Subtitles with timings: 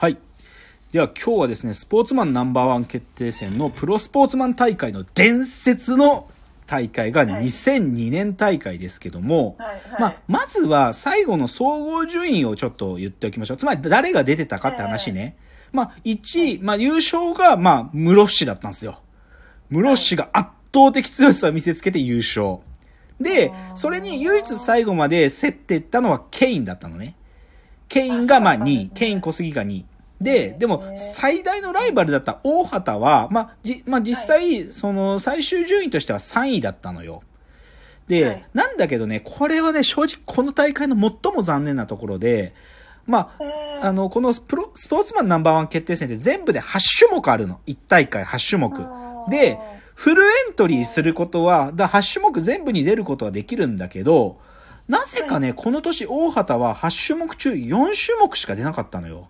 [0.00, 0.18] はい。
[0.92, 6.30] では今日はですね、スポーツマンナンバーワン決定戦のプロスポーツマン大会の伝説の
[6.68, 13.56] 大会が2002年大会ですけども、はいはいまあ、まずは最後の総合順位をちょっと言っておきましょう。
[13.56, 15.36] つまり誰が出てたかって話ね。
[15.72, 19.02] まあ、1位、まあ、優勝が、まあ、室伏だったんですよ。
[19.68, 22.58] 室伏が圧倒的強さを見せつけて優勝。
[23.20, 27.16] で、それに唯一最後まで競っていったのはケインだったのね。
[27.88, 29.86] ケインがまあ2位、ケイン小杉が2位。
[30.20, 37.22] で、でも最大のライバルだった大畑は、まあ、じ、まあ実際、その最終順位としては3位だったのよ。
[38.08, 42.54] で、はいなんだけどね、これはね、正直この大会の最も残念なところで、
[43.06, 47.60] まあ、えーあの、このプロ、スポーツマンナンバーワン決定戦って全部で8種目あるの。
[47.66, 48.76] 1大会8種目。
[49.30, 49.58] で、
[49.94, 54.38] フルエントリーすることは、だ8種目全部に出ることはできるんだけど、
[54.88, 59.28] なぜかね、この年大畑は8種目中4種目しか出なかったのよ。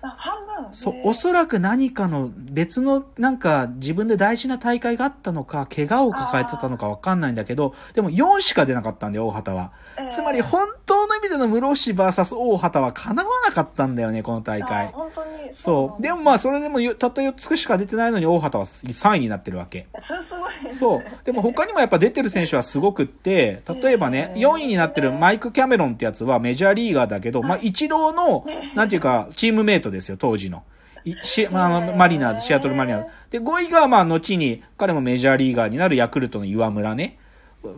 [0.00, 9.72] あ半分そうえ、ーおそらく何かの別のなんか自分で大事な大会があったのか、怪我を抱えてたのかわかんないんだけど、でも4しか出なかったんだよ、大畑は。
[9.96, 14.86] えーつまり本当の意味での室伏 VS 大畑は叶わなかったんだよね、この大あ会。
[14.88, 16.02] 本当にそう。
[16.02, 19.86] でもまあ、それでもよたった4つしか出てないのに大畑は3位になってるわけ。
[20.02, 21.04] それすごいですねそう。
[21.24, 30.64] でも他にもやっぱ出てる選手はすごくって、例えばね、4位になってるマイク・キャメロンってやつはメジャーリーガーだけど、まあ一郎の、なんていうか、チームメイトですよ、当時の。
[31.04, 33.08] いしまあ、マリナーズ、シアトルマリナーズ。
[33.30, 37.18] で、5位がまあ後に、彼もメジャーリーガーになるヤクルトの岩村ね。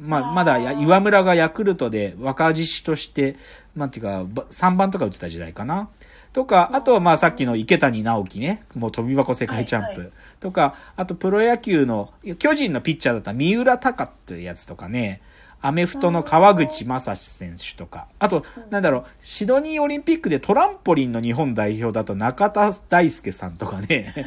[0.00, 3.36] まあ、まだや岩村がヤクルトで若獅子として、
[3.76, 5.88] なんていうか、ば3番とか打ってた時代かな。
[6.32, 10.00] とか、あとはまあさっきの池谷直樹ね、もう飛び箱世界チャンプ。
[10.00, 15.20] はいはとか、あとプロ野球の、巨人のピッチャーだった三浦隆っていうやつとかね、
[15.62, 24.24] アメフトの川口正史選手とか、あと、なんだろう、シドニーオリンピックでトランポリンの日本代表だと中田大輔さんとかね、え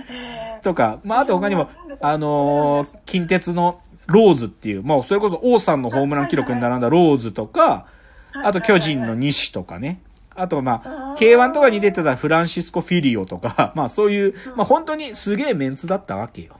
[0.59, 0.61] ー。
[0.61, 1.69] とか、まああと他にも、
[2.01, 7.87] あのー近鉄のローズっていう、もうそれこそ王さんのホームラン記録に並んだローズとか、
[8.33, 10.01] あと巨人の西とかね。
[10.35, 16.57] あとまあ、K1 とかに出てたフランシスコ・フィリオとか、 まあそういう、まあ本当にすげえメンツだったわけよ。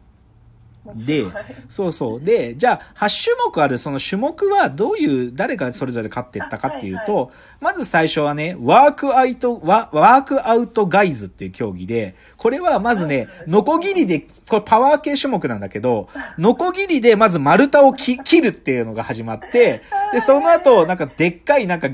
[0.96, 1.26] で、
[1.70, 2.22] そうそう。
[2.22, 19.81] で、じゃあ、8種目あるその種目はどういう、誰がそれぞれ勝っていったかっていうあと、まず最初はね、ワークアウト、ワワークアウトガイズっていう競技で、これはまずね、ノコギリで、これパワー系種目なんだけど、ノコギリでまず丸太をき切るっていうのが始まって、
[20.12, 21.90] で、その後、なんかでっかい、なんか、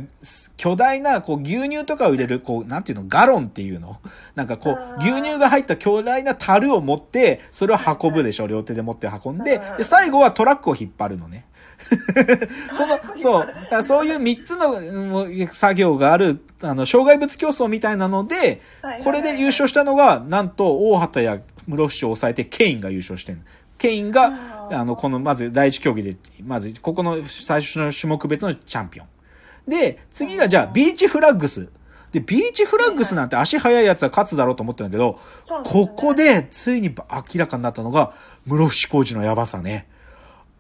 [0.58, 4.00] 巨大な、こう、牛乳とかを入れる、こう、なんていうの、ガロンっていうの？
[4.36, 11.46] なんかこう、牛乳が入った巨大な樽を持って、それを運ぶでしょ、両手で持って運んで、で、最後はトラックを引っ張るのね。
[12.74, 13.84] その、そう。
[13.84, 23.40] そういう3つのうん作業がある、あの、障害物競争みたいなのではい、これで優勝したのが、なんと、大畑や室伏を抑えて、ケインが優勝してる
[23.78, 29.08] ケインが、あの、この、まず第一競技で、まず、ここの最初の種目別のチャンピオン。
[29.68, 31.70] で、次がじゃあ、ビーチフラッグス。
[32.12, 38.14] で、ビーチフラッグスなんて足速いやつは勝つだろうと思ってるんだけど、ねここでついに明らかになったのが、
[38.46, 39.88] 室伏コーチのやばさね。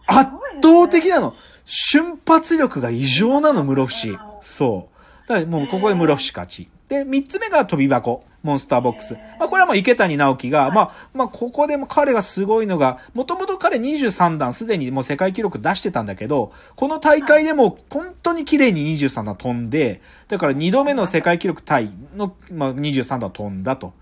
[0.07, 0.31] 圧
[0.63, 1.33] 倒的なの。
[1.65, 4.17] 瞬発力が異常なの、室伏。
[4.41, 4.98] そう。
[5.29, 6.69] だからもうここで室伏勝ち。
[6.89, 8.25] で、三つ目が飛び箱。
[8.41, 9.13] モンスターボックス。
[9.37, 23.93] まあこれはもう池谷直樹が、まあ、まあここでも彼がすごいのが、もともと彼23段すでにもう世界記録出してたんだけど、この大会でも本当に綺麗に23段飛んで、だから2度目の世界記録タイの、まあ、23段飛んだと。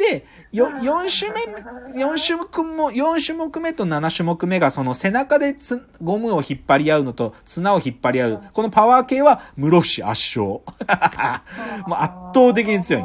[0.00, 8.42] で、よ、4種目、4種目も、4種目目と7種目目がその背中でつゴムを引っ張り合うのと綱を引っ張り合う。
[8.54, 10.46] このパワー系は室伏圧勝。
[11.86, 13.04] もう圧倒的に強い。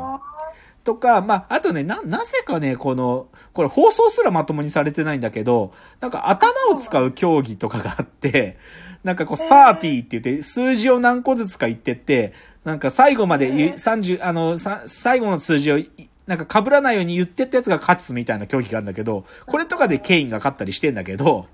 [0.86, 8.58] とか、まあ、あとね、な、なぜかね、この、これ放送すらまともにされてないんだけど、なんか頭を使う競技とかがあって、
[9.04, 15.92] なんかこう、30って言って、数字を何個ずつか言ってって、なんか最後まで言う、30、あの、さ、最後の数字をい、
[16.28, 21.48] なんか被らないように言ってったやつが勝つみたいな競技があるんだけど、これとかでケインが勝ったりしてんだけど、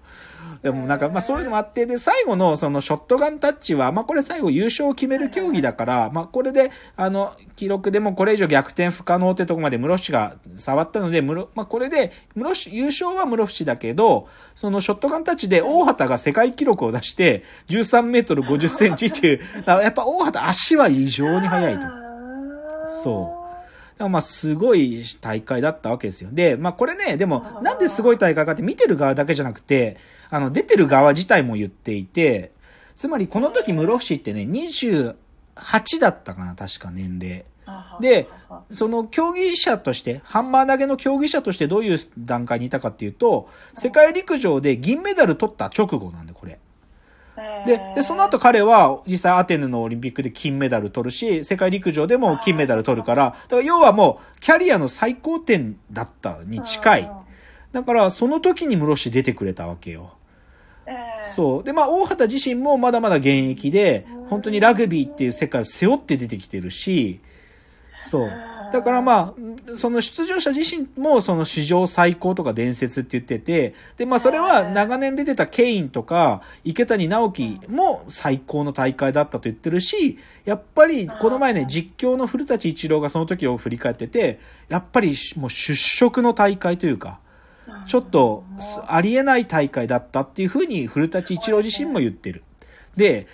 [0.61, 21.81] でもなんか、まあそういうのもあって、で、最後のそのショットガンタッチは、まあこれ最後優勝を決める競技だから、まあこれで、あの、記録でもこれ以上逆転不可能ってとこまで室伏が触ったので、室、まあこれで、室伏、優勝は室伏だけど、そのショットガンタッチで大畑が世界記録を出して、13メートル50センチっていう、やっぱ大畑足は異常に速いと。
[23.03, 23.40] そう
[24.01, 26.31] でもまあすごい大会だったわけですよ。
[26.33, 29.97] で、まあこれね、でもなんですごい大会かって見てる側だけじゃなくて、
[30.31, 32.51] あの出てる側自体も言っていて、
[32.95, 35.13] つまりこの時室伏ってね、28
[35.99, 37.45] だったかな、確か年齢。
[37.99, 38.27] で、
[38.71, 46.57] その競技者として、ハンマー投げの競技者としてどういう段階にいたかっていうと、世界陸上で銀メダル取った直後なんで、これ。
[47.65, 57.11] で、で、その後彼は実際アテネのオリンピックで金メダル取るし、世界陸上でも金メダル取るから、だから要はもうキャリアの最高点だったに近い。
[57.71, 60.13] だからその時に室伏出てくれたわけよ。
[60.87, 60.91] う。
[61.33, 61.63] そう。
[61.63, 67.21] で、まあ、大畑自身もまだまだ現役で、本当にラグビーっていう世界を背負って出てきてるし、
[67.99, 68.31] そう。
[68.73, 69.41] だからまあ、
[69.75, 87.19] その出場者自身もその史上最高とか伝説って言ってて、で、まあそれは長年出てたケインとか池谷直樹も最高の大会だったと言ってるし、やっぱりこの前ね、実況の古舘一郎がその時を振り返ってて、やっぱりもう出色の大会というか、
[87.85, 88.43] ちょっと
[88.87, 92.43] ありえない大会だったっていうふうに古舘一郎自身も言ってる。
[92.95, 93.27] で。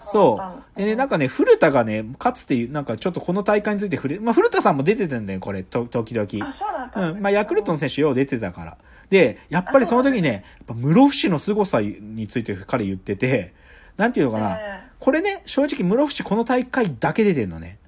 [0.00, 0.40] そ
[0.76, 0.78] う。
[0.78, 6.48] でね、なんかね、古田がね、かつて、なんかちょっとこの大会について触れ、まあ、古田さんも出てたんだよ、これ、と、時々。
[6.48, 7.20] あ、そうだったうん。
[7.20, 8.76] まあ、ヤクルトの選手よう出てたから。
[9.10, 13.54] で、やっぱりその時ね、やっぱ室伏の凄さについて彼言ってて、
[13.96, 14.56] なんていうのかな。
[14.56, 17.78] えこれね、正直室伏この大会だけ出てんのね。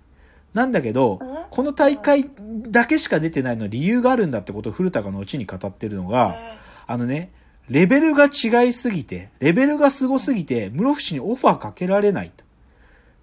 [0.53, 2.31] なんだけどうん、この大会
[2.69, 7.33] だけしか出てないの理由があるんだってことを古田が後に語ってるのえが、えあのね、
[7.71, 12.45] レベルが違いすぎて、レベルがすごすぎて、室伏にオファーかけられないと。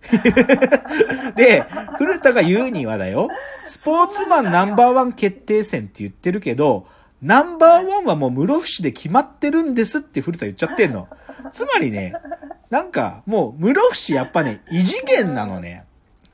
[1.36, 1.64] で、
[1.98, 3.30] 古田が言うにはだよ、
[3.66, 6.88] スポーツマンナンバーワン決定戦って言ってるけど、
[7.22, 11.08] ナンバーワンはもう室伏で決まってるんですって古田言っちゃってんの。
[11.54, 12.14] つまりね、
[12.72, 15.86] なんかもう室伏やっぱね、異次元なのね。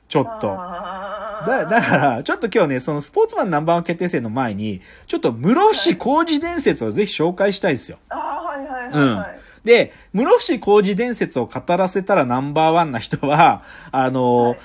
[0.08, 0.48] ちょっと。
[0.48, 7.98] だ、だから、ちょっと今日ね、そのスポーツマンナンバーワン決定戦の前に、ちょっと室伏工事伝説をぜひ紹介したいですよ。
[8.08, 9.38] あー、はいはいはいはい。
[9.64, 13.62] で、室伏工事伝説を語らせたらナンバーワンな人は、
[13.92, 14.58] あの、はい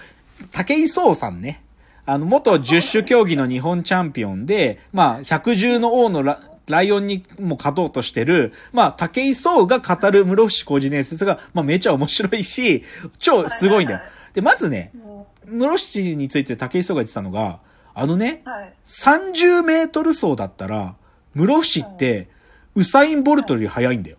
[0.51, 1.63] 武井壮さんね。
[2.05, 12.83] あの、元十種競技の日本チャンピオンで、まあ、百獣の王のラライオンにも勝とうとしてる、まあ、武井壮が語る室伏工事伝説が、まあ、めちゃ面白いし、
[13.19, 13.99] 超すごいんだよ。
[14.33, 17.59] で、まずね、も室伏について武井壮が言ってたのが、
[17.93, 18.73] あのねう、はい。
[18.85, 20.95] 30メートル走だったら、
[21.35, 22.29] 室伏って、
[22.75, 24.17] ウサイン・ボルトより速いんだよ。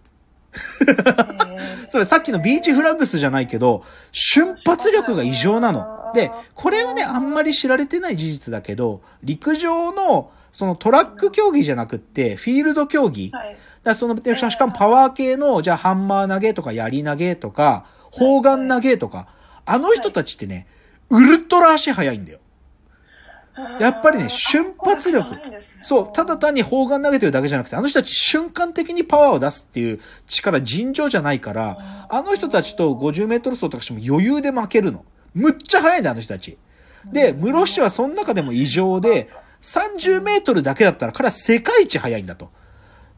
[0.83, 6.13] えー それさっきのビーチフラッグスじゃないけど、瞬発力が異常なの。
[6.15, 13.31] で、これはね、あんまり知られてない事実だけど、陸上の、そのトラック競技じゃなくって、フィールド競技。
[13.33, 13.57] はい。
[13.85, 19.29] らその、でしかもパワー系の、じゃあハンマー投げとか槍投げとか、砲丸投げとか、
[19.67, 20.67] あの人たちってね、
[21.11, 22.39] ウルトラ足速いんだよ。
[23.79, 25.33] やっぱりね瞬発力
[25.85, 35.05] そう、ただ単に砲丸投げてるだけじゃなくて、あの人たち瞬間的にパワーを出すっていう力尋常じゃないから、あの人たちと50メートル走とかしても余裕で負けるの。
[35.35, 36.59] むっちゃ速いんだ、あの人たち。
[37.13, 39.31] で、室伏はその中でも異常で、
[39.63, 42.51] 30メートルだけだったら彼は世界一速いんだと。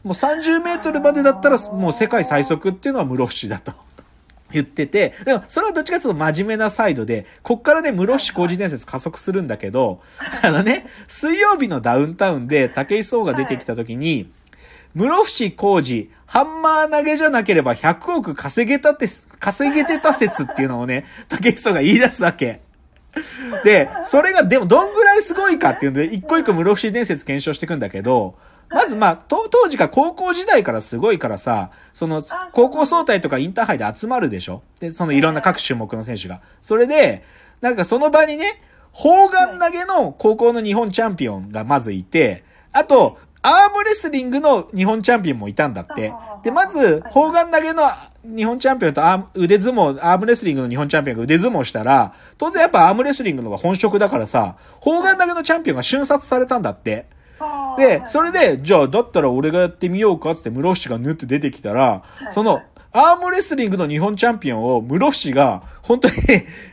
[0.04, 3.72] もう30メートルまでだったらもう世界最速っていうのは室伏だと。
[4.52, 10.00] 言ってて、でもそれはどっちかというと真面目なサイドで、こっからね、室伏工事伝説加速するんだけど、
[10.43, 14.31] あのね、水曜日のダウンタウンで武井壮が出てきた時に、
[14.94, 19.06] 室伏工事、ハンマー投げじゃなければ100億稼げたって、
[19.38, 22.60] 稼げてた説っていうのをね、武井壮が言い出すわけ。
[23.64, 28.36] で、それがでもどんぐらいすごいかっていうので、一個一個室伏伝説検証していくんだけど、
[28.69, 34.63] まずまあ、当当時が高校時代からすごいからさ、その、高校総体とかインターハイで集まるでしょ？
[34.81, 36.41] で、そのいろんな各種目の選手が。
[36.63, 37.25] それで、
[37.61, 38.61] なんかその場にね、
[38.93, 46.13] 砲丸投げの高校の日本チャンピオンがまずいて、あと、アームレスリングの日本チャンピオンもいたんだって。
[46.43, 47.85] で、まず、砲丸投げの
[48.25, 57.06] 日本チャンピオンとアーム腕相撲、アームレスリングの日本チャンピオンが腕相撲したら、当然やっぱアームレスリングのが本職だからさ、砲丸投げのチャンピオンが瞬殺されたんだって。
[57.76, 62.62] で、それで、じゃあ、だったら俺がやってみようかっつって室伏がぬって出てきたら、その、
[62.93, 66.14] アームレスリングの日本チャンピオンを室伏が、本当に、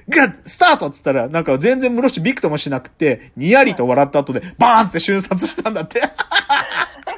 [0.07, 5.99] ガッ、スタートっつったら、なんか全然室伏ビクともしなくて、にやりと笑った後で、バーンって瞬殺したんだって。
[5.99, 6.01] え、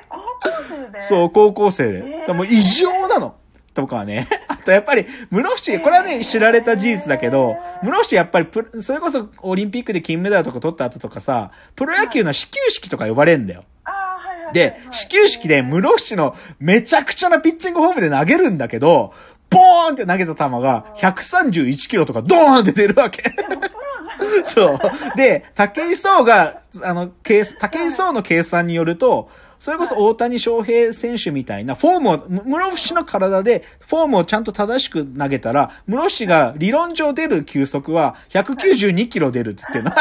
[0.10, 0.24] 高校
[0.68, 1.04] 生で？
[1.04, 2.04] そう、高校生で。
[2.28, 3.36] えーもう異常なの。
[3.76, 4.28] とかね。
[4.48, 13.66] あとやっぱり、室伏、これはね、知られた事実だけど、室伏やっぱりプロ、それこそオリンピックで金メダルとか取った後とかさ、プロ野球の始球式とか呼ばれんだよ。
[14.54, 19.14] で、始球式で室伏のめちゃくちゃなピッチングフォームで投げるんだけど、
[19.50, 23.24] ボーンって投げた球が131キロとかドーンって出るわけ。
[24.46, 24.80] そう。
[25.16, 29.30] で、武井壮が、あの、計、武井壮の計算によると、
[29.66, 39.92] それこそ大谷翔平選手みたいなフォームを、む室伏の体でフォームをちゃんと正しく投げたら、室伏が理論上出る球速は192キロ出るっつってんの。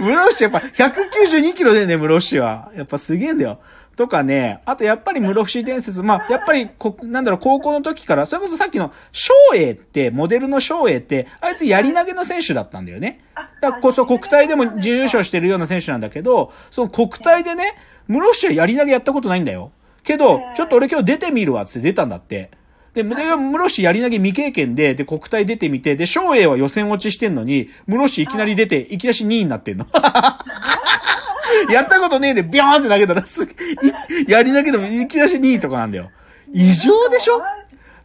[0.00, 2.72] 室伏やっぱ192キロ出んね、室伏は。
[2.74, 3.58] やっぱすげえんだよ。
[3.96, 13.20] とかね、あとやっぱり室伏伝説、まあ、やっぱりこ、なんだろう、高校の時から、それこそさっきの翔英って、モデルの翔英って、あいつやり投げの選手だったんだよね。
[13.62, 17.74] だからこそ国体でも準優勝してるような選手なんだけど、その国体でね、
[18.06, 19.72] 室伏はやり投げやったことないんだよ。
[20.04, 22.50] けど、ちょっと俺今日出てみるわっつって出たんだって。
[22.92, 29.86] で、で室伏やり投げ未経験で、で、国体出てみて、で、翔英は予選落ちしてんのに、室伏いきなり出て、いきなし2位になってんの。
[31.72, 36.10] やったことねえで、ビョーンって投げたらすぐ、いやり投げでもいきなし2位とかなんだよ。
[36.52, 37.40] 異常でしょ？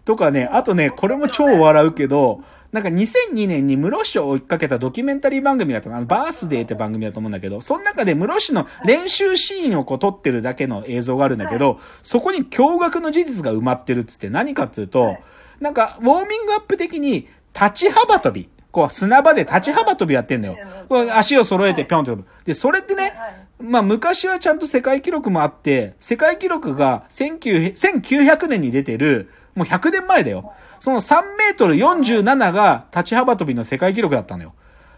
[0.06, 15.18] とかね、あとね、これも超笑うけど、なんか2002年に室伏を追いかけたドキュメンタリー番組だったのあの、バースデーって番組だと思うんだけど、その中で室伏の練習シーンをこう撮ってるだけの映像があるんだけど、そこに驚愕の事実が埋まってるっつって何かっつうと、
[15.60, 18.50] なんか、ウォーミングアップ的に、立ち幅跳び。
[18.72, 20.58] こう、砂場で立ち幅跳びやってんのよ。
[21.14, 22.28] 足を揃えてぴょんって飛ぶ。
[22.46, 23.14] で、それってね、
[23.60, 30.54] まあ昔はちゃんと世界記録もあって、世界記録が1900 1900年に出てる、もう100年前だよ。
[30.80, 34.54] その3メートル47が立ち幅跳びの世界記録だったのよ。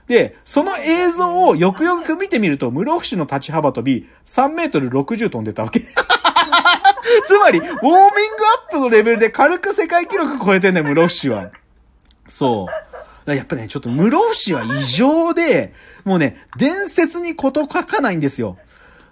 [0.07, 5.81] で、その映像をよくよく見てみると、室伏の立ち幅跳び3メートル60飛んでたわけ。
[7.25, 11.49] つまり、ウォーミングアップのレベルで軽く世界記録超えてんねん、室伏は。
[12.27, 12.82] そう。
[13.25, 18.57] やっぱね、ちょっと室伏は異常で、もうね、伝説にこと書かないんですよ。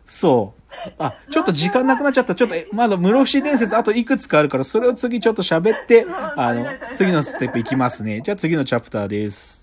[0.06, 0.62] そう。
[0.98, 2.36] あ、ちょっと時間なくなっちゃった。
[2.36, 6.66] ちょっと、えまだ室伏伝説あといくつかあるから、それを次ちょっと喋って、あの、
[6.96, 8.22] 次のステップいきますね。
[8.22, 9.61] じゃあ次のチャプターです。